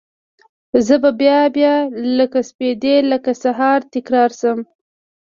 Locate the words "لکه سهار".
3.11-3.79